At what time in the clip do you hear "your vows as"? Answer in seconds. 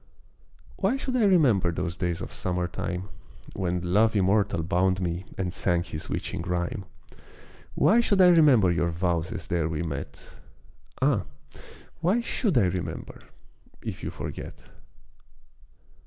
8.71-9.45